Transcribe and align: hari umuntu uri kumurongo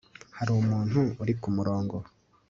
hari 0.37 0.51
umuntu 0.61 0.99
uri 1.21 1.33
kumurongo 1.41 1.95